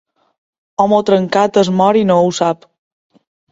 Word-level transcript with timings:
Home 0.85 1.01
trencat 1.09 1.61
es 1.63 1.71
mor 1.83 2.01
i 2.01 2.03
no 2.13 2.19
ho 2.25 2.35
sap. 2.41 2.69